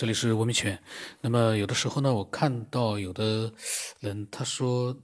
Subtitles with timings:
[0.00, 0.82] 这里是文明犬。
[1.20, 3.52] 那么有的时候呢，我看到有的
[3.98, 4.96] 人他说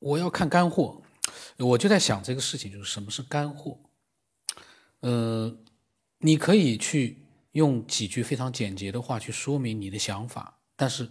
[0.00, 1.00] 我要看干货，
[1.56, 3.78] 我就在想这个事情，就是什么是干货？
[5.02, 5.56] 呃，
[6.18, 11.08] 你可以去用几句非常简洁的话去说明你的想法，但是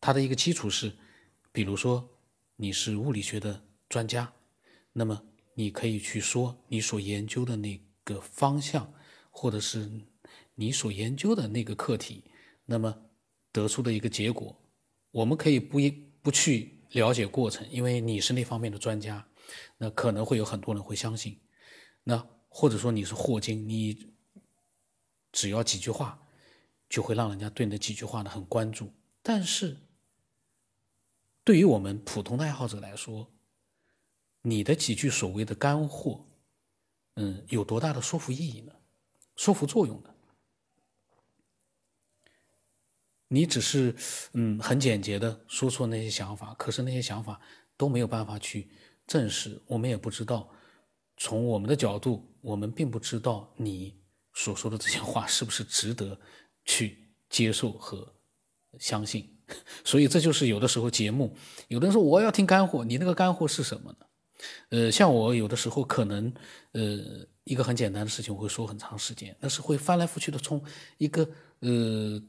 [0.00, 0.90] 它的一个基础是，
[1.52, 2.08] 比如说
[2.56, 4.32] 你是物理学的专家，
[4.94, 5.22] 那么
[5.52, 8.90] 你可以去说你所研究的那个方向，
[9.30, 9.90] 或者是。
[10.62, 12.22] 你所研究的那个课题，
[12.66, 12.96] 那么
[13.50, 14.56] 得出的一个结果，
[15.10, 19.26] 我们可以不一不去了解过程，因为你是那方面的专家，
[19.76, 21.40] 那可能会有很多人会相信。
[22.04, 24.06] 那或者说你是霍金，你
[25.32, 26.22] 只要几句话，
[26.88, 28.92] 就会让人家对那几句话呢很关注。
[29.20, 29.78] 但是，
[31.42, 33.32] 对于我们普通的爱好者来说，
[34.42, 36.24] 你的几句所谓的干货，
[37.16, 38.72] 嗯，有多大的说服意义呢？
[39.34, 40.11] 说服作用呢？
[43.32, 43.94] 你只是
[44.34, 47.40] 嗯很简洁的说出那些想法，可是那些想法
[47.78, 48.68] 都没有办法去
[49.06, 50.46] 证实，我们也不知道，
[51.16, 53.98] 从我们的角度，我们并不知道你
[54.34, 56.20] 所说的这些话是不是值得
[56.66, 56.98] 去
[57.30, 58.06] 接受和
[58.78, 59.26] 相信。
[59.82, 61.34] 所以这就是有的时候节目，
[61.68, 64.06] 有的人说我要听干货，你那个干货是什么呢？
[64.68, 66.30] 呃，像我有的时候可能
[66.72, 70.62] 呃一个很简单的事情，我会说很长时间，那是会翻来覆去的从
[70.98, 71.26] 一个
[71.60, 72.22] 呃。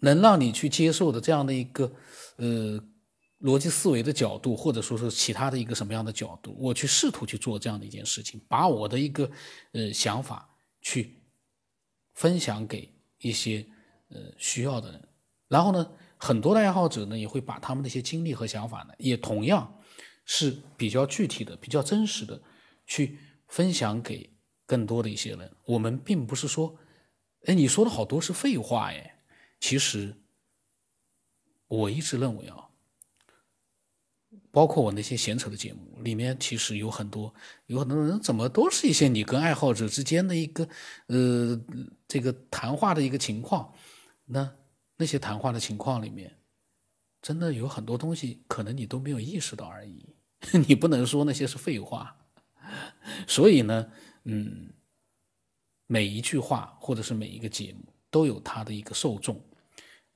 [0.00, 1.92] 能让你去接受的这样的一个，
[2.36, 2.80] 呃，
[3.40, 9.30] 逻辑思维的角度，或者说是其他的一个什么样的角度，我去试图去做这样的一件事情，把我的一个
[9.72, 10.48] 呃想法
[10.82, 11.22] 去
[12.14, 13.66] 分享给一些
[14.08, 15.08] 呃需要的人，
[15.48, 19.78] 然后呢，很多的爱好者呢也会把他们的一些经历和想法呢，也同样
[20.24, 22.40] 是比较具体的、比较真实的
[22.86, 24.30] 去分享给
[24.66, 25.50] 更多的一些人。
[25.64, 26.76] 我们并不是说，
[27.46, 29.16] 哎，你说的好多是废话，哎。
[29.60, 30.16] 其实，
[31.68, 32.68] 我一直认为啊，
[34.50, 37.32] 包括我那些闲扯的节目里面，其实有很多
[37.66, 40.68] 有很多人怎么都是一些你跟爱好者之间的一个
[41.06, 41.60] 呃
[42.08, 43.72] 这个谈话的一个情况。
[44.24, 44.56] 那
[44.96, 46.38] 那些谈话的情况里面，
[47.20, 50.14] 真的有很多东西可能你都没有意识到而已。
[50.66, 52.16] 你不能说那些是废话。
[53.26, 53.92] 所以呢，
[54.24, 54.72] 嗯，
[55.86, 57.80] 每一句话或者是每一个节目
[58.10, 59.44] 都有它的一个受众。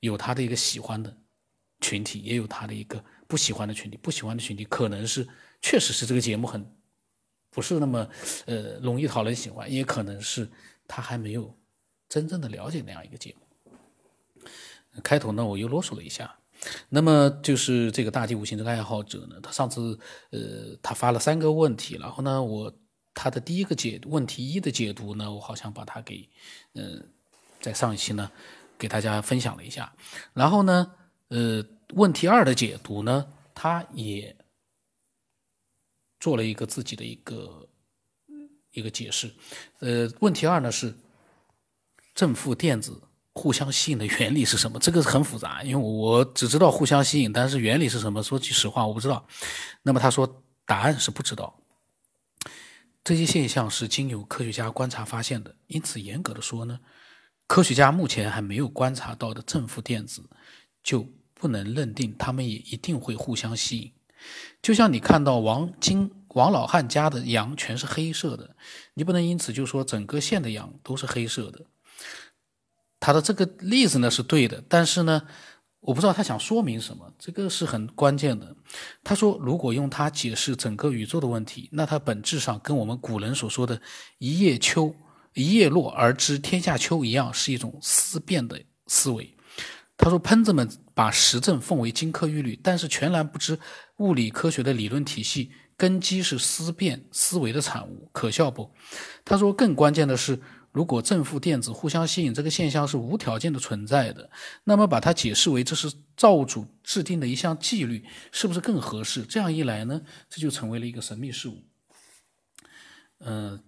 [0.05, 1.17] 有他的一个喜欢的
[1.81, 3.97] 群体，也有他的一个不喜欢的群体。
[3.97, 5.27] 不喜欢的群体可能是
[5.63, 6.65] 确实是这个节目很
[7.51, 8.09] 不是那么
[8.47, 10.49] 呃容易讨人喜欢，也可能是
[10.87, 11.57] 他还没有
[12.09, 14.51] 真正的了解那样一个节目。
[15.03, 16.37] 开头呢，我又啰嗦了一下。
[16.89, 19.99] 那么就是这个大地无形这个爱好者呢，他上次
[20.31, 22.73] 呃他发了三个问题，然后呢我
[23.15, 26.29] 他的第一个解问题一的解读呢，我好像把它给
[26.75, 27.09] 嗯
[27.61, 28.31] 在上一期呢。
[28.79, 29.93] 给大家分享了一下，
[30.33, 30.93] 然后呢，
[31.29, 31.65] 呃，
[31.95, 34.37] 问题二的解读呢，他也
[36.19, 37.69] 做了一个自己的一个
[38.73, 39.33] 一个解释。
[39.79, 40.95] 呃，问题二呢是
[42.15, 43.01] 正负电子
[43.33, 44.79] 互相吸引的原理是什么？
[44.79, 48.23] 这个很复杂，因为我只知道互相吸引，但是原理是什么？
[48.23, 49.27] 说句实话，我不知道。
[49.83, 51.59] 那么他说答案是不知道。
[53.03, 56.81] 这些现象是经由科学家观察发现的，因此严格的说呢。
[57.47, 60.23] 科学家目前还没有观察到的正负电子，
[60.83, 63.93] 就不能认定他们也一定会互相吸引。
[64.63, 68.57] 就像你看到王金王老汉家的羊全是黑色的，
[68.95, 71.61] 你不能因此就说整个县的羊都是黑色的。
[72.99, 75.23] 他的这个例子呢是对的，但是呢，
[75.81, 78.57] 我不知道他想说明什么，这个是很关键的。
[79.05, 83.79] 他说，如果用它解释整个宇宙的问题，那它本质上跟我们古人所说的
[84.17, 84.97] 一叶秋。
[85.35, 89.37] 一叶落而知天下秋一样，是一种思辨的思维。
[89.97, 93.59] 他说：“喷子们把实证奉为金科玉律，但是全然不知
[93.99, 98.73] 物理科学的理论体系根基是思辨思维的产物，可笑不？”
[99.25, 100.41] 他说：“更关键的是，
[100.73, 104.29] 如果正负电子互相吸引这个现象是无条件的存在的，
[104.65, 109.23] 那么把它解释为这是造物主制定的一项纪律，是不是更合适？
[109.23, 111.63] 这样一来呢，这就成为了一个神秘事物。”
[113.21, 113.63] 嗯。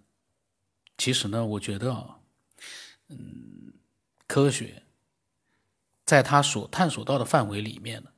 [0.98, 2.18] 其实呢，我觉得啊，
[3.08, 3.74] 嗯，
[4.26, 4.82] 科学
[6.04, 8.10] 在他所探索到的范围里面呢，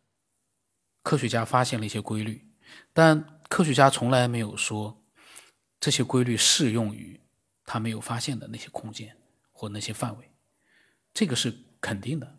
[1.03, 2.47] 科学家发现了一些规律，
[2.93, 5.03] 但科学家从来没有说
[5.81, 7.21] 这些规律适用于
[7.65, 9.17] 他没有发现的那些空间
[9.53, 10.31] 或那些范围，
[11.13, 12.37] 这个是肯定的。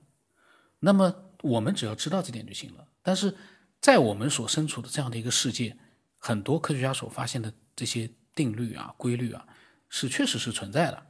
[0.79, 2.87] 那么我们只要知道这点就行了。
[3.01, 3.35] 但是
[3.81, 5.77] 在我们所身处的这样的一个世界，
[6.17, 9.45] 很多科学家所发现的这些定律啊、规律啊。
[9.89, 11.03] 是，确实是存在的，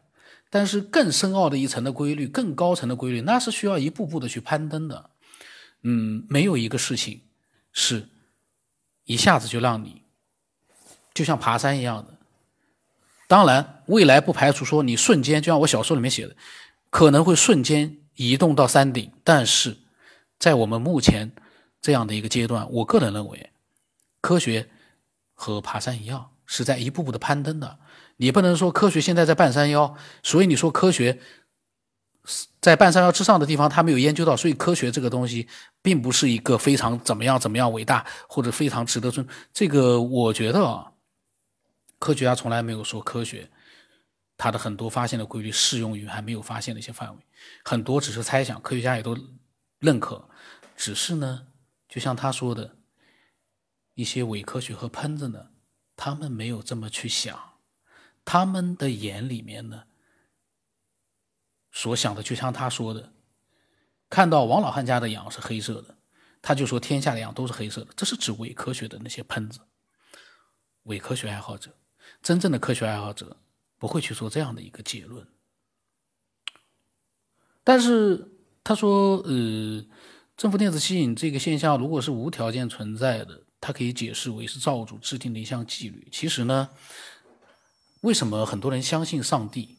[0.50, 5.10] 但是更深奥的一层的规律，更高层的规律，那是需要一步步的去攀登的。
[5.82, 7.22] 嗯，没有一个事情
[7.72, 8.10] 是
[9.06, 10.02] 一下子就让你
[11.14, 12.18] 就像爬山一样的。
[13.28, 16.36] 当然，未来不排除说你瞬间，就像我小说里面写的，
[16.90, 19.12] 可能会瞬间移动到山顶。
[19.24, 19.78] 但是
[20.40, 21.32] 在我们目前
[21.82, 23.52] 这样的一个阶段，我个人认为，
[24.20, 24.68] 科学
[25.36, 27.78] 和爬山一样，是在一步步的攀登的。
[28.22, 31.22] 你不能说科学现在在半山腰，所以你说科学
[32.60, 35.48] 在半山腰之上的地方，他没有研究到，所以科学这个东西
[35.82, 39.26] 并不是一个非常怎么样怎么样伟大或者非常值得尊。
[39.54, 40.92] 这个我觉得啊，
[41.98, 43.50] 科学家从来没有说科学
[44.36, 47.22] 它的很多发现的规律适用于还没有发现的一些范围，
[47.64, 49.18] 很多只是猜想，科学家也都
[49.80, 50.28] 认可。
[50.76, 51.48] 只是呢，
[51.88, 52.76] 就像他说的，
[53.96, 55.48] 一些伪科学和喷子呢，
[55.96, 57.40] 他们没有这么去想。
[58.32, 59.86] 他们的眼里面呢，
[61.72, 63.12] 所想的就像他说的，
[64.08, 65.98] 看到王老汉家的羊是黑色的，
[66.40, 67.88] 他就说天下的羊都是黑色的。
[67.98, 69.62] 这是指伪科学的那些喷子、
[70.84, 71.76] 伪科学爱好者。
[72.22, 73.36] 真正的科学爱好者
[73.80, 75.26] 不会去做这样的一个结论。
[77.64, 78.30] 但是
[78.64, 79.84] 他说，呃，
[80.38, 86.08] 正负电子吸引这个现象如果是无条件存在的，它可以解释为是造物主制定的一项纪律。
[86.12, 86.70] 其实呢。
[88.02, 89.78] 为什么很多人相信上帝，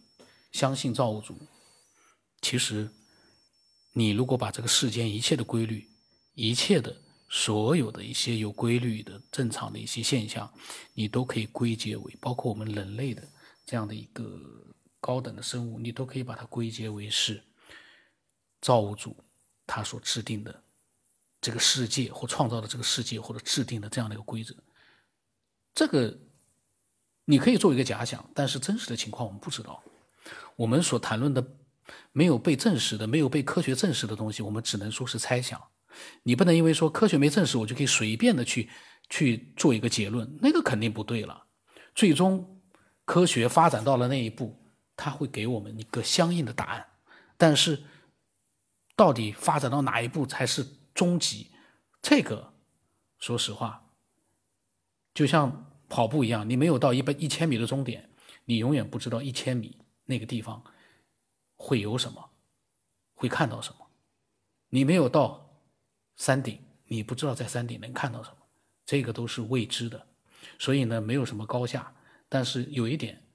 [0.53, 1.39] 相信造物主？
[2.43, 2.91] 其实，
[3.93, 5.91] 你如果把这个世间一切的规律，
[6.35, 6.95] 一切的
[7.31, 10.53] 所有的一些有规律的正常的一些现象，
[10.93, 13.27] 你都可以归结为，包括我们人类的
[13.65, 14.39] 这样的一个
[15.01, 17.43] 高等的生物，你都可以把它归结为是
[18.61, 19.17] 造物主
[19.67, 20.63] 他所制定的
[21.41, 24.55] 这个世界，或创造的这个世界，或者制定的这样的一个规则。
[25.75, 26.19] 这个。
[27.27, 29.83] 你可以做一个假想，但是真实的情况我们不知道。
[30.57, 31.45] 我们所谈论的
[32.13, 35.61] 没有被证实的、没有被科学证实的东西，我们只能说是猜想。
[36.25, 38.69] 你不能因为说科学没证实，我就可以随便的去
[39.09, 41.45] 去做一个结论，那个肯定不对了。
[41.95, 42.61] 最终，
[43.05, 44.61] 科学发展到了那一步，
[44.97, 46.87] 它会给我们一个相应的答案。
[47.37, 47.85] 但是，
[48.97, 51.53] 到底发展到哪一步才是终极？
[52.03, 52.53] 这个，
[53.19, 53.87] 说实话，
[55.15, 55.67] 就像。
[55.91, 58.09] 跑步一样，你没有到一百一千米的终点，
[58.45, 60.65] 你永远不知道一千米那个地方
[61.57, 62.31] 会有什么，
[63.15, 63.91] 会看到什么。
[64.69, 65.61] 你没有到
[66.17, 68.37] 山顶，你不知道在山顶能看到什么，
[68.87, 70.07] 这个都是未知的。
[70.59, 71.95] 所以呢，没有什么高下。
[72.29, 73.27] 但是有一点，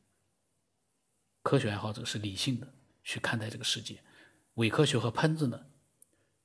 [1.43, 2.73] 科学爱好者是理性的
[3.03, 4.01] 去看待这个世界，
[4.53, 5.65] 伪科学和喷子呢，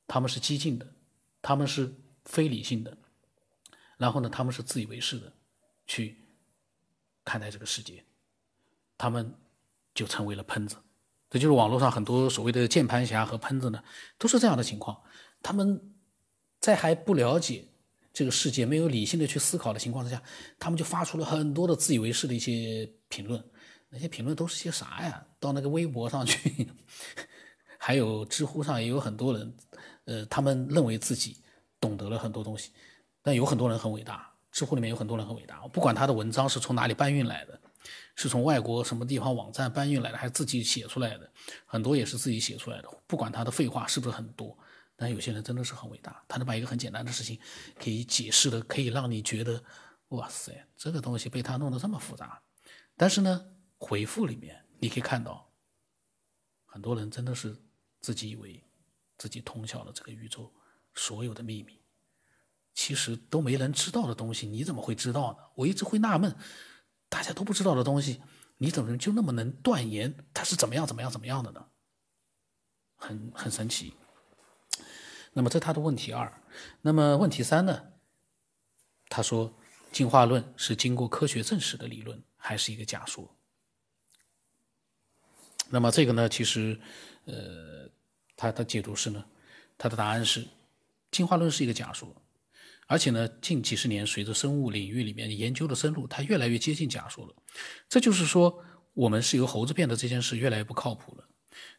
[0.09, 0.93] 他们是激进的，
[1.41, 2.99] 他们是非理性的，
[3.97, 5.33] 然后呢，他们是自以为是的。
[5.91, 6.17] 去
[7.25, 8.05] 看待这个世界，
[8.97, 9.35] 他们
[9.93, 10.77] 就成为了喷子。
[11.29, 13.83] 这就是网络上很多所谓的键盘侠和喷子呢，
[14.17, 15.03] 都是这样的情况。
[15.43, 15.93] 他们
[16.61, 17.67] 在还不了解
[18.13, 20.23] 这个世界、没有理性的去思考的情况之下，
[20.61, 23.45] 他们就发出了很多的自以为是的一些评论。
[23.89, 25.27] 那些评论都是些啥呀？
[25.41, 26.69] 到那个微博上去，
[27.79, 29.57] 还有知乎上也有很多人，
[30.05, 31.39] 呃，他们认为自己
[31.81, 32.71] 懂得了很多东西，
[33.23, 34.33] 但有很多人很伟大。
[34.51, 37.61] 知乎里面有很多人很伟大，不管他的文章是从哪里搬运来的，
[38.17, 41.31] 是从外国什么地方网站搬运来的，还是自己写出来的，
[41.67, 42.89] 很多也是自己写出来的。
[43.07, 44.59] 不管他的废话是不是很多，
[44.97, 47.39] 但有些人真的是很伟大，他能把一个很简单的事情
[47.77, 49.63] 可以解释的，可以让你觉得，
[50.09, 52.43] 哇塞，这个东西被他弄得这么复杂。
[52.97, 53.47] 但是呢，
[53.79, 55.51] 回复里面你可以看到，
[56.67, 57.57] 很多人真的是
[58.01, 58.63] 自己以为
[59.17, 60.53] 自己通晓了这个宇宙
[60.95, 61.80] 所有的秘密。
[62.75, 65.39] 其实都没人知道的东西，你怎么会知道呢？
[65.55, 66.35] 我一直会纳闷，
[67.09, 68.23] 大家都不知道的东西，
[68.59, 71.67] 你怎么就那么能断言它是怎么样、怎么样、怎么样的呢？
[72.97, 73.95] 很很神奇。
[75.33, 76.43] 那么这他的问题二，
[76.81, 77.93] 那么问题三呢？
[79.09, 79.53] 他说
[79.93, 83.37] 进化论是经过科学证实的理论，还是一个假说？
[85.69, 86.81] 那么这个呢，其实，
[87.27, 87.89] 呃，
[88.37, 89.25] 他的解读是呢，
[89.79, 90.47] 他的答案是
[91.11, 92.15] 进化论是一个假说。
[92.91, 97.33] 而且呢，近几十年随着生物领域里面研究的深入，它越来越接近假说了。
[97.89, 98.59] 这就是说，
[98.95, 101.25] 我们是由猴子变的这件事越来越不靠谱了。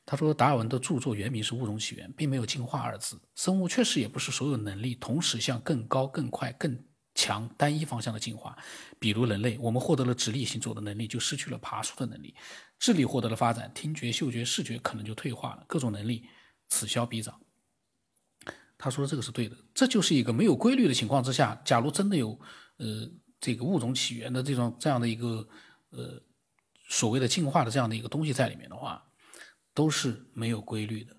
[0.06, 3.22] 他说，达尔文的著作原名是《物种起源》，并没有“进化”二字。
[3.36, 6.82] 生物确实也不是所有能力同时向更高、更快、更
[7.14, 8.58] 强单一方向的进化。
[8.98, 12.34] 比如人类，我们获得了直立行走的能力，就失去了爬树的能力；
[12.80, 15.66] 智力获得了发展，听觉、嗅觉、视觉可能就退化了。
[15.68, 16.24] 各种能力
[16.70, 17.41] 此消彼长。
[18.84, 22.30] 他说的这个是对的，这就是一个没有规律的情况之下，假如真的有，
[22.78, 23.08] 呃，
[23.40, 25.48] 这个物种起源的这种这样的一个，
[25.92, 26.20] 呃，
[26.90, 29.06] 所谓的进化的这样的一个东西在里面的话，
[29.76, 31.16] 都是没有规律的，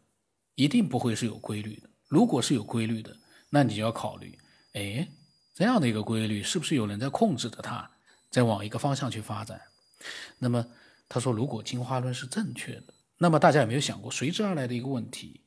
[0.56, 1.88] 一定不会是有规律的。
[2.08, 3.16] 如果是有规律的，
[3.48, 4.36] 那你就要考虑，
[4.72, 5.08] 哎，
[5.54, 7.88] 这样的一个规律是不是有人在控制着它，
[8.28, 9.60] 在往一个方向去发展？
[10.38, 10.66] 那么
[11.08, 15.41] 他说，如果进化论是正确的，那么大家有没有想过随之而来的一个问题？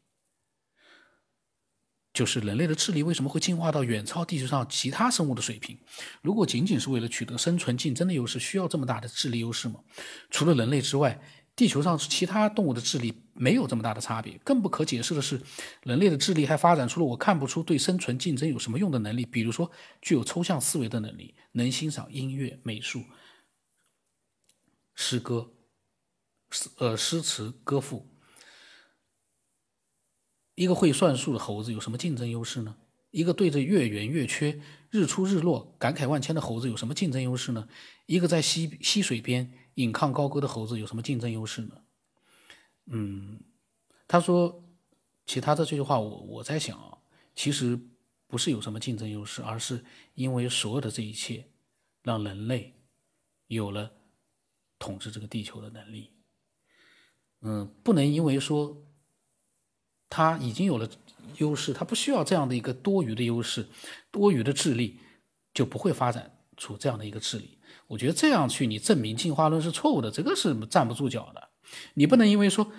[2.16, 5.78] 就是人类的智力为什么会进化到远超地球上其他生物的水平？
[6.22, 9.82] 如果仅仅是为了取得生存竞争的优势，需要这么大的智力优势吗？
[10.32, 11.22] 除了人类之外，
[11.58, 14.40] 地球上其他动物的智力没有这么大的差别。
[14.46, 15.42] 更不可解释的是，
[15.84, 19.70] 人类的智力还发展出了我看不出对生存竞争有什么用的能力，比如说
[20.02, 23.04] 具有抽象思维的能力，能欣赏音乐、美术、
[24.96, 25.52] 诗歌、
[26.50, 28.08] 诗呃诗词歌赋。
[30.56, 32.76] 一个会算数的猴子有什么竞争优势呢？
[33.12, 34.60] 一个对着月圆月缺、
[34.90, 37.70] 日出日落感慨万千的猴子有什么竞争优势呢？
[38.08, 41.82] 一个在溪溪水边引吭高歌的猴子有什么竞争优势呢？
[42.88, 43.40] 嗯，
[44.06, 44.64] 他说，
[45.26, 46.98] 其他的这句话，我我在想啊，
[47.34, 47.80] 其实
[48.28, 49.84] 不是有什么竞争优势，而是
[50.16, 51.48] 因为所有的这一切，
[52.04, 52.74] 让人类
[53.48, 53.94] 有了
[54.78, 56.12] 统治这个地球的能力。
[57.42, 58.85] 嗯，不能因为说。
[60.10, 60.88] 他已经有了
[61.38, 63.68] 优势，他不需要这样的一个多余的优势，
[64.12, 65.00] 多余的智力
[65.54, 67.58] 就不会发展出这样的一个智力。
[67.88, 71.50] 我觉得这样去你证明进化论是错误的，这个是站不住脚的。
[71.96, 72.72] 你不能因为说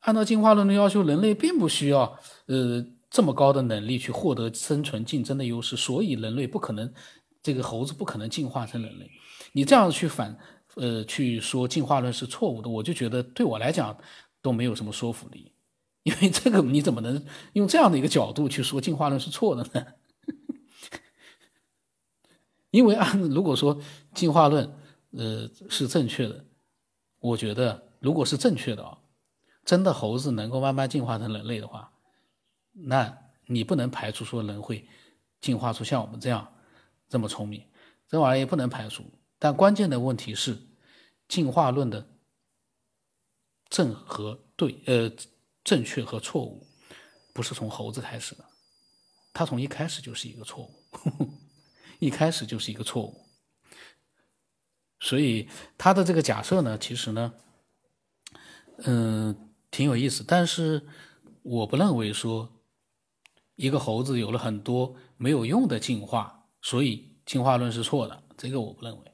[0.00, 6.92] 按照进化论的要求，人类并不需要呃这么高的能力去获得生存竞争的优势，所以人类不可能
[7.42, 9.10] 这个猴子不可能进化成人类。
[9.52, 10.36] 你这样去反
[10.74, 13.96] 呃去说进化论是错误的，我就觉得对我来讲
[14.42, 15.52] 都没有什么说服力。
[16.04, 19.86] 因为这个，你怎么能用这样的一个角度去说进化论是错的呢？
[22.70, 23.80] 因为按如果说
[24.14, 24.70] 进化论
[25.12, 26.44] 呃是正确的，
[27.20, 28.98] 我觉得如果是正确的啊，
[29.64, 31.90] 真的猴子能够慢慢进化成人类的话，
[32.72, 34.86] 那你不能排除说人会
[35.40, 36.46] 进化出像我们这样
[37.08, 37.64] 这么聪明，
[38.06, 39.04] 这玩意儿也不能排除。
[39.38, 40.58] 但关键的问题是，
[41.28, 42.06] 进化论的
[43.70, 45.10] 正和对呃。
[45.64, 46.66] 正确和错误
[47.32, 48.44] 不是从猴子开始的，
[49.32, 51.30] 它从一开始就是一个错误，
[51.98, 53.24] 一开始就是一个错误。
[55.00, 57.34] 所以他的这个假设呢，其实呢，
[58.84, 60.24] 嗯，挺有意思。
[60.26, 60.86] 但是
[61.42, 62.48] 我不认为说
[63.56, 68.22] 一个猴子有了很多没有用的进化，所以进化论是错的。
[68.36, 69.12] 这个我不认为。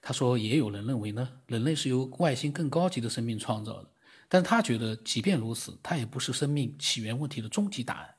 [0.00, 3.90] 他说也有人认为呢，人类是由外星更高级的生命创造的。
[4.34, 8.14] 但是他觉得，即便如此，他也不是生命起源问题的终极答案。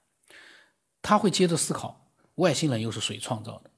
[1.02, 3.70] 他会接着思考，外星人又是谁创造的？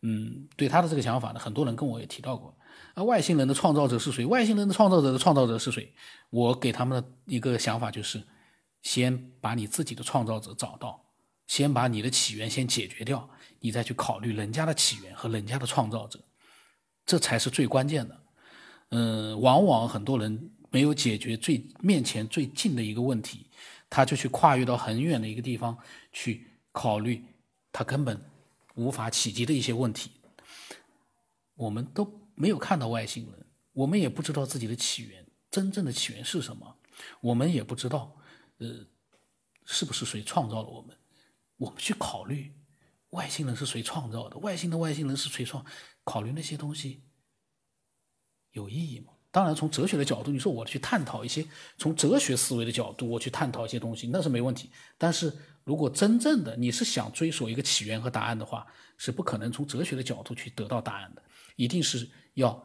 [0.00, 2.56] 嗯，对他的这个想法呢，很多人跟我也提到过。
[2.94, 4.24] 啊，外星人的创造者是谁？
[4.24, 5.92] 外星人的创造者的创造者是谁？
[6.30, 8.26] 我给他们的一个想法就是，
[8.80, 11.04] 先把你自己的创造者找到，
[11.46, 13.28] 先把你的起源先解决掉，
[13.60, 16.18] 你再去考虑人家的起源和人家的创造者，
[17.04, 18.22] 这才是最关键的。
[18.88, 20.50] 嗯，往往很多人。
[20.74, 23.46] 没有解决最面前最近的一个问题，
[23.88, 25.78] 他就去跨越到很远的一个地方
[26.12, 27.24] 去考虑
[27.70, 28.20] 他根本
[28.74, 30.10] 无法企及的一些问题。
[31.54, 36.76] 我们都没有看到外星人，我们也不知道自己的起源，真正的起源是什么，
[37.20, 38.12] 我们也不知道，
[38.58, 38.84] 呃，
[39.64, 40.98] 是不是谁创造了我们？
[41.56, 42.52] 我们去考虑
[43.10, 45.64] 外星人是谁创造的，外星的外星人是谁创？
[46.02, 47.04] 考虑那些东西
[48.50, 49.12] 有意义吗？
[49.34, 51.44] 当然，从哲学的角度，你说我去探讨一些
[51.76, 54.70] 从哲学思维的角度，我去探讨一些东西，那是没问题。
[54.96, 55.32] 但是
[55.64, 58.64] 如果真正的你是想追索一个起源和答案的话，
[58.96, 61.22] 是不可能从哲学的角度去得到答案的，
[61.56, 62.64] 一定是要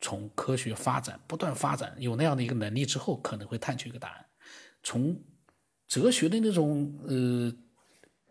[0.00, 4.26] 从科学发展不断发展，有那样的一个能力之后，可能会探求一个答案。
[4.82, 5.22] 从
[5.86, 7.52] 哲学的那种呃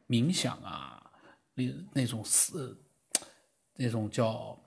[0.08, 1.12] 冥想啊，
[1.53, 2.75] 那那种思，
[3.75, 4.60] 那种叫。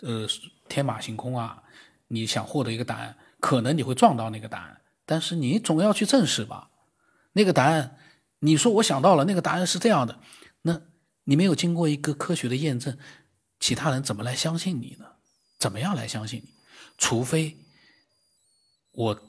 [0.00, 0.26] 呃，
[0.68, 1.62] 天马行空啊！
[2.08, 6.70] 你想获得一个答案，可能你会撞到那个答案，但是你总要去证实吧。
[7.32, 7.98] 那个答案，
[8.38, 10.18] 你说我想到了，那个答案是这样的，
[10.62, 10.80] 那
[11.24, 12.96] 你没有经过一个科学的验证，
[13.60, 15.06] 其他人怎么来相信你呢？
[15.58, 16.54] 怎么样来相信你？
[16.96, 17.58] 除非
[18.92, 19.20] 我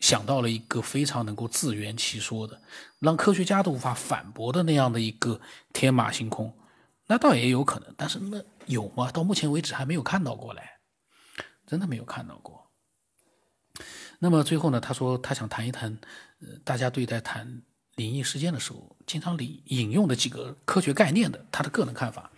[0.00, 2.60] 想到了一个非常能够自圆其说的，
[2.98, 5.40] 让科学家都无法反驳的那样的一个
[5.72, 6.52] 天马行空。
[7.06, 9.10] 那倒也有可能，但是那有吗？
[9.10, 10.62] 到目前为止还没有看到过嘞，
[11.66, 12.70] 真的没有看到过。
[14.18, 15.98] 那么最后呢，他说他想谈一谈，
[16.40, 17.62] 呃，大家对待谈
[17.96, 22.30] 灵异事件的时候，经常引引用的几个科学概念的他的个人看法。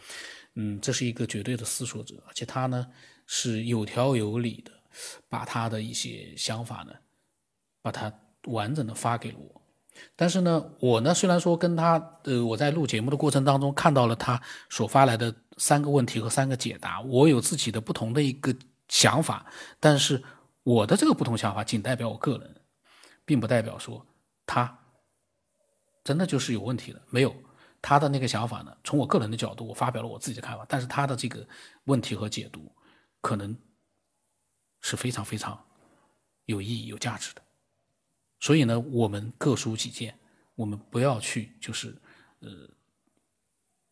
[0.55, 2.91] 嗯，这是一个绝对的思索者，而且他呢，
[3.27, 4.73] 是有条有理的，
[5.29, 6.93] 把他的一些想法呢，
[7.83, 8.13] 把它
[8.45, 9.63] 完整的发给了我。
[10.15, 18.55] 但是呢，我呢虽然说跟他，呃，我在录节目的过程当中看到了他所发来的三个问题和三个解答，我有自己的不同的一个
[18.89, 19.47] 想法，
[19.81, 20.23] 但是
[20.63, 22.61] 我的这个不同想法仅代表我个人，
[23.25, 24.05] 并不代表说
[24.45, 24.79] 他
[26.05, 27.35] 真的就是有问题的，没有。
[27.83, 28.77] 他的那个想法呢？
[28.83, 30.67] 从我个人的角度，我发表了我自己的看法。
[30.69, 31.47] 但是他的这个
[31.85, 32.75] 问题和解读，
[33.21, 33.57] 可能
[34.81, 35.63] 是非常非常
[36.47, 37.43] 有意义、有价值的。
[38.39, 40.19] 所以呢，我们各抒己见，
[40.55, 41.97] 我们不要去就是
[42.41, 42.69] 呃，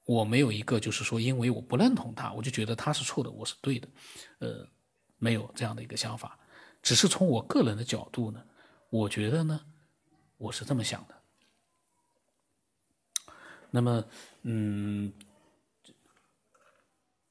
[0.04, 3.88] 我没有一个就是说，因为我不认同他，我就觉得他是错的，我是对的，
[4.38, 4.68] 呃，
[5.16, 6.38] 没有这样的一个想法。
[6.82, 8.44] 只是从我个人的角度呢，
[8.90, 9.60] 我觉得呢，
[10.36, 11.14] 我是这么想的。
[13.70, 14.04] 那么，
[14.42, 15.12] 嗯，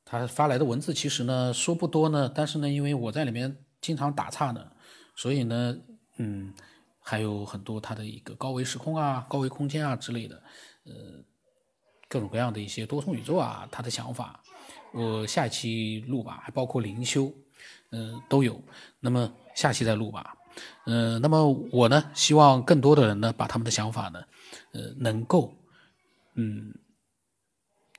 [0.03, 4.72] 他发来的文字其实呢说不多呢，但是呢，因为我在里面经常打岔呢，
[5.15, 5.77] 所以呢，
[6.17, 6.53] 嗯，
[7.03, 10.41] 还有很多他的一个高维时空啊、高维空间啊之类的，
[10.86, 10.93] 呃，
[12.07, 14.41] 各种各样的一些多重宇宙啊，他的想法，
[14.93, 17.31] 我下一期录吧，还包括灵修，
[17.91, 18.60] 嗯，都有。
[19.00, 20.36] 那么下期再录吧，
[20.86, 24.24] 嗯，那么我呢，希望更多的人呢，把他们的想法呢，
[24.72, 25.53] 呃，能够。
[26.36, 26.74] 嗯，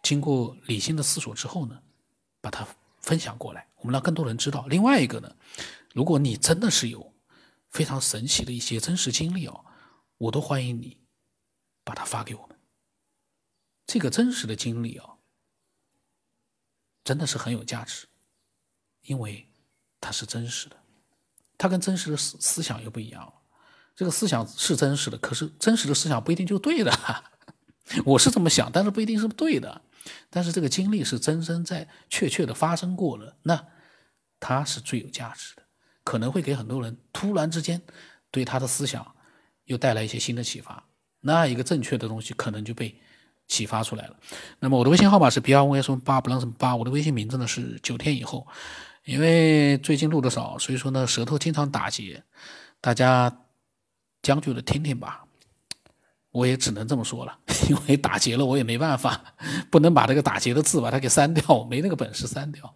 [0.02, 1.78] 经过理性的思索之后呢，
[2.40, 2.66] 把它
[3.00, 4.66] 分享过来，我们让更多人知道。
[4.68, 5.32] 另外一个呢，
[5.92, 7.13] 如果你真的是有
[7.74, 9.64] 非常神奇的一些真实经历哦，
[10.16, 10.96] 我都欢迎你
[11.82, 12.56] 把它发给我们。
[13.84, 15.18] 这个真实的经历哦，
[17.02, 18.06] 真的是很有价值，
[19.02, 19.50] 因为
[20.00, 20.76] 它是真实的，
[21.58, 23.34] 它跟真实的思思想又不一样了。
[23.96, 26.92] 这个思想是真实的，可是真实的思想不一定就对的。
[28.06, 29.82] 我是这么想，但是不一定是对的。
[30.30, 33.66] 但是这个经历是真真在确确的发生过了，那
[34.38, 35.63] 它是最有价值的，
[36.04, 37.80] 可能会给很多人突然之间
[38.30, 39.04] 对他的思想
[39.64, 40.84] 又带来一些新的启发。
[41.20, 42.94] 那一个正确的东西可能就被
[43.48, 44.16] 启发出来了。
[44.60, 48.46] 那么我的微信号码是 B R V S 八不让什么八，我的微信名字呢是九天以后。
[49.04, 52.22] 因为最近录的少，所以说呢舌头经常打结，
[52.80, 53.30] 大家
[54.22, 55.24] 将就着听听吧。
[56.30, 57.38] 我也只能这么说了，
[57.68, 59.22] 因为打结了，我也没办法，
[59.70, 62.74] 不能把这个打结的字把它给删掉，我没那个本事删掉。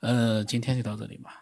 [0.00, 1.39] 呃，今天就到这里吧。